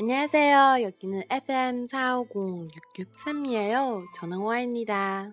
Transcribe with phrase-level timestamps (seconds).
[0.00, 5.32] 안녕하세요여기는 FM 4 5 0 6 6 3이에요저는와입니다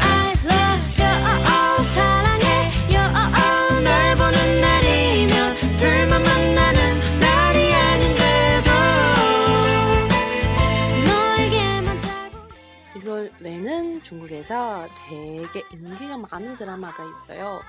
[14.47, 17.61] 중에서 되게 인기가 많은 드라마가 있어요.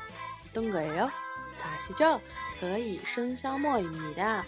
[0.49, 1.11] 어떤 거예요?
[1.61, 2.21] 다 아시죠?
[2.61, 4.45] 거의 생샤머입니다.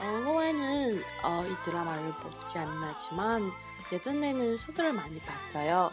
[0.00, 3.52] 어후에는 어, 이 드라마를 보지 않았지만
[3.92, 5.92] 예전에는 소설을 많이 봤어요.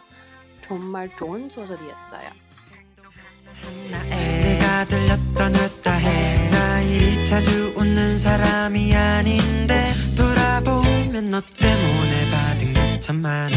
[0.64, 2.30] 정말 좋은 소설이었어요.
[4.10, 6.50] 내가 들렸던 놨다 해.
[6.50, 13.56] 나 이리 자주 웃는 사람이 아닌데 돌아보면 너 때문에 받은 게참 많아.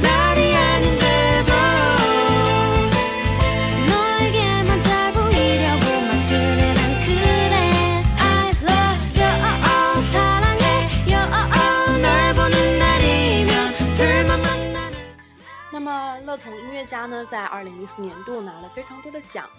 [17.81, 19.49] 一四年度拿了非常多的奖。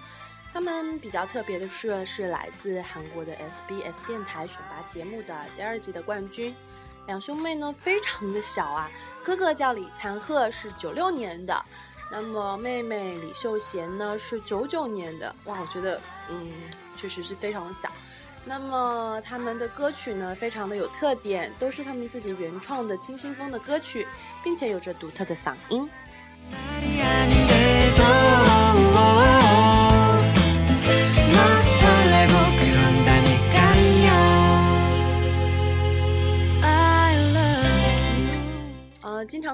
[0.54, 6.54] 他们比较特别的是，是来自韩国的 SBS 电台选拔节目的第二季的冠军。
[7.06, 8.90] 两兄妹呢，非常的小啊，
[9.24, 11.64] 哥哥叫李灿赫，是九六年的，
[12.10, 15.34] 那么妹妹李秀贤呢，是九九年的。
[15.46, 16.52] 哇，我觉得，嗯，
[16.96, 17.90] 确实是非常的小。
[18.44, 24.06] 那么他们的歌曲呢，非常的有特点，都是他们自己原创的清新风的歌曲，
[24.44, 25.88] 并且有着独特的嗓音。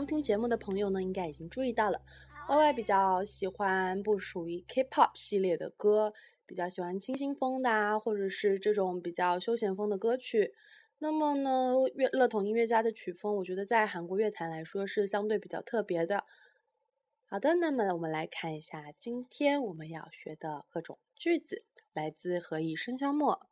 [0.08, 2.00] 听节目的朋友呢，应该已经注意到了
[2.48, 6.14] ，Y Y 比较喜欢不属于 K-pop 系列的歌，
[6.46, 10.54] 比较喜欢清新风的啊，或者是这种比较休闲风的歌曲。
[10.98, 16.24] 那么呢，乐乐童音乐家的曲风，我觉得在韩国乐坛来说是相对比较特别的。
[17.26, 23.46] 好的，那么我们来看一下今天我们要学的各种句子，来自《何以笙箫默》。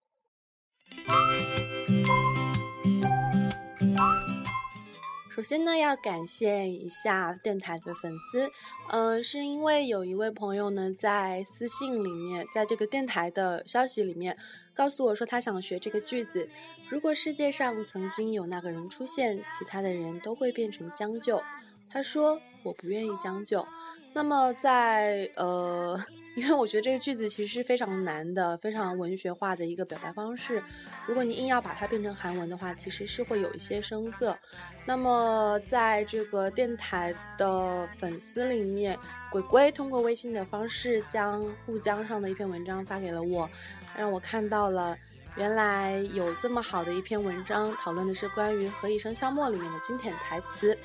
[5.37, 8.51] 首先呢，要感谢一下电台的粉丝，
[8.89, 14.35] 嗯，是因为有一位朋友呢，在私信里面，在这个电台的消息里面
[14.73, 16.49] 告诉我说，他想学这个句子：
[16.89, 21.43] 如果世界上曾经有那个人出现，其他的人都会变成将就。
[21.91, 23.69] 他说：“我不愿意将就。”
[24.15, 26.03] 那么，在呃，
[26.37, 30.63] 因为我觉得这个句子其实是非常难的，非常文学化的一个表达方式。
[31.07, 34.37] 如果你硬要把它变成韩文的话，其实是会有一些生涩。
[34.85, 38.99] 那么，在这个电台的粉丝里面，
[39.33, 43.49] 鬼鬼通过微信的方式将沪江上的一篇文章发给了我，
[43.97, 44.95] 让我看到了
[45.37, 50.77] 原来有这么好的一篇文章，讨论的是关于《何以笙箫默》里面的经典台词。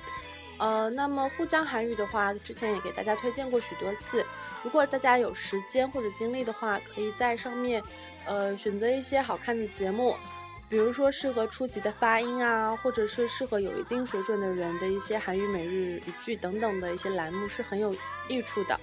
[0.60, 4.26] 呃，那么沪江韩语的话，之前也给大家推荐过许多次。
[4.64, 7.84] 如果大家有时间或者精力的话，可以在上面，
[8.26, 10.16] 呃，选择一些好看的节目，
[10.70, 17.96] 比如说适合初级的发音啊，或者是适合有一定水准的人的一些韩语每日一句等等的一些栏目，是很有
[18.30, 18.80] 益处的。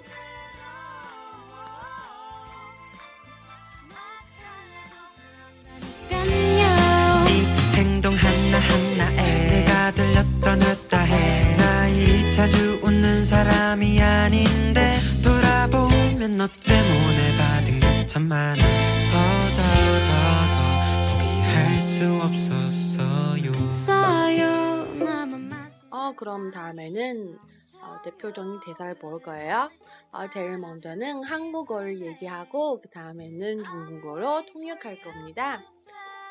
[25.90, 27.36] 哦，그럼 다음에는
[27.82, 29.68] 어, 대표적인 대사를 볼 거예요.
[30.12, 35.60] 어, 제일 먼저는 한국어를 얘기하고 그 다음에는 중국어로 통역할 겁니다.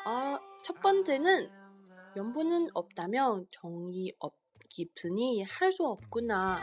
[0.06, 1.48] 어, 첫 번째는
[2.16, 4.34] 연분은 없다면 정이 없,
[4.70, 6.58] 깊으니 할 수 없구나.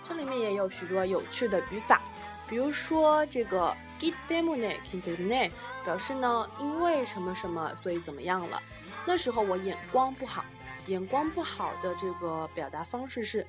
[0.04, 2.00] 这里面也有许多有趣的语法，
[2.48, 5.50] 比如说这个 기 때문에, 기 때문에
[5.84, 8.62] 表示呢，因为什么什么，所以怎么样了。
[9.04, 10.44] 那时候我眼光不好，
[10.86, 13.46] 眼光不好的这个表达方式是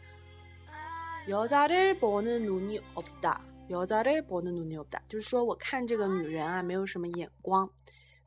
[1.28, 3.42] 여자를 보는 눈이 없다.
[3.70, 5.02] 여자를 보는 눈이 없다.
[5.08, 7.70] 就是说我看这个女人啊，没有什么眼光。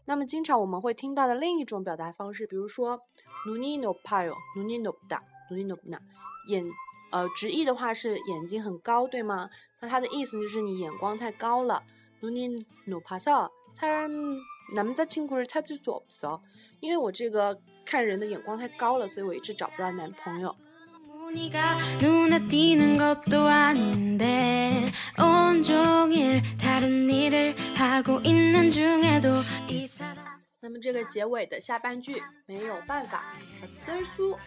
[0.06, 3.00] 那么经常我们会听到的另一种表达方式，比如说
[3.46, 5.98] “nuni no payo”，“nuni no da”，“nuni no na”，
[6.48, 6.64] 眼
[7.10, 9.50] 呃直译的话是眼睛很高，对吗？
[9.80, 11.82] 那它的意思就是你眼光太高了。“
[12.22, 14.38] nuni no paso”，사람
[14.74, 16.40] 남자친구를찾을수없 어，
[16.80, 20.54] 因为我这个看人的眼光太高了，所以我一直找不到男朋友。
[30.60, 33.22] 那么这个结尾的下半句没有办法，
[33.62, 34.38] 어쩔수없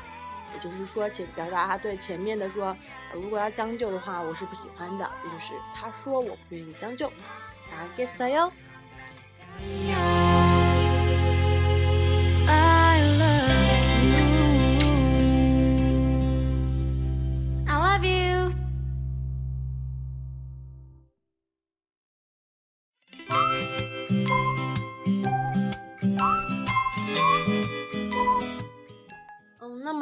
[0.54, 2.76] 也就是说前表达他对前面的说，
[3.12, 8.50] 如果要将就的话，我是不喜欢的，也就是他说我不愿意将就，啊，get 哟。
[9.60, 9.91] よ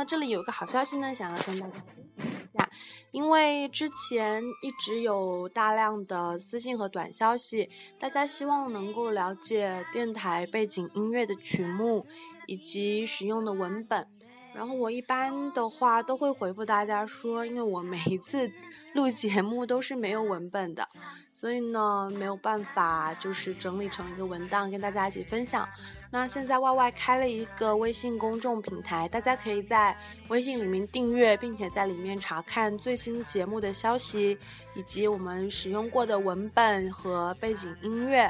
[0.00, 0.10] 那。
[0.10, 1.84] 这里有个好消息呢，想要跟大家分
[2.16, 2.70] 享一下，
[3.12, 12.06] 因为之前一直有大量的私信和短消息，大家希望能够了解电台背景音乐的曲目
[12.46, 14.08] 以及使用的文本。
[14.54, 18.50] 然后我一般的话都会回复大家说，因为我每一次
[18.94, 20.86] 录节目都是没有文本的，
[21.32, 25.68] 所以呢没有办法就是整理成一个文档跟大家一起分享。
[26.12, 34.36] 那现在 Y Y 开了一个微信公众平台，大家可以在微信里面订阅，并且在里面查看最新节目的消息，
[34.74, 38.28] 以及我们使用过的文本和背景音乐。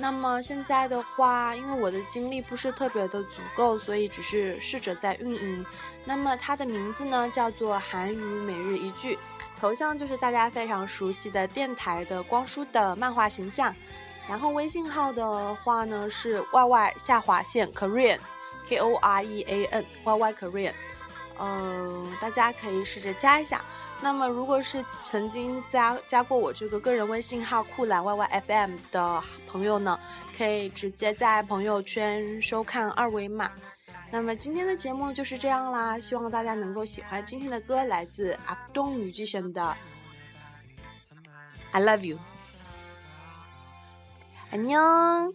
[0.00, 5.66] 那么现在的话，因为我的精力不是特别的足够，所以只是试着在运营。
[6.04, 9.18] 那么它的名字呢，叫做韩语每日一句，
[9.60, 13.74] 头像就是大家非常熟悉的电台的光叔的漫画形象。
[14.28, 20.72] 然后微信号的话呢是 y y 下划线 Korean，K O R E A N Y Y Korean，
[21.38, 23.64] 嗯，大家可以试着加一下。
[24.00, 29.98] 那么如果是曾经加加过我这个个人微信号酷懒 Y Y F M 的朋友呢，
[30.36, 33.50] 可以直接在朋友圈收看二维码。
[34.10, 39.76] 那么今天的节目就是这样啦，希望大家能够喜欢今天的歌，来自阿东女巨神的
[41.72, 42.18] I Love You。
[44.50, 45.34] 안 녕.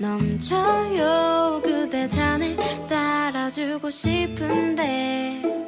[0.00, 1.60] 넘쳐요.
[1.62, 2.56] 그대 잔에
[2.88, 5.59] 따라주고 싶은데